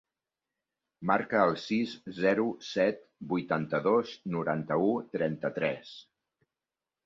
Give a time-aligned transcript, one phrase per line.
[1.11, 1.91] Marca el sis,
[2.21, 2.99] zero, set,
[3.35, 5.97] vuitanta-dos, noranta-u, trenta-tres.